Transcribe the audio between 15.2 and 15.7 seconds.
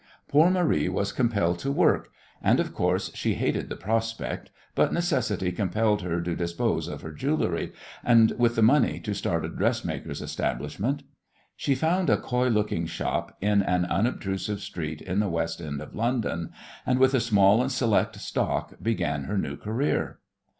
West